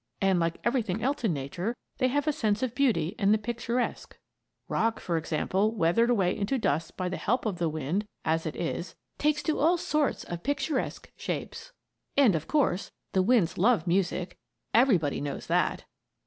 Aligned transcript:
And, 0.19 0.39
like 0.39 0.57
everything 0.63 1.03
else 1.03 1.23
in 1.23 1.31
Nature, 1.31 1.77
they 1.99 2.07
have 2.07 2.25
a 2.25 2.33
sense 2.33 2.63
of 2.63 2.73
beauty 2.73 3.13
and 3.19 3.31
the 3.31 3.37
picturesque. 3.37 4.17
Rock, 4.67 4.99
for 4.99 5.15
example, 5.15 5.75
weathered 5.75 6.09
away 6.09 6.35
into 6.35 6.57
dust 6.57 6.97
by 6.97 7.07
the 7.07 7.17
help 7.17 7.45
of 7.45 7.59
the 7.59 7.69
winds, 7.69 8.07
as 8.25 8.47
it 8.47 8.55
is, 8.55 8.95
takes 9.19 9.47
on 9.47 9.55
all 9.57 9.77
sorts 9.77 10.23
of 10.23 10.41
picturesque 10.41 11.11
shapes. 11.17 11.71
And, 12.17 12.33
of 12.33 12.47
course, 12.47 12.89
the 13.11 13.21
winds 13.21 13.59
love 13.59 13.85
music; 13.85 14.39
everybody 14.73 15.21
knows 15.21 15.45
that. 15.45 15.85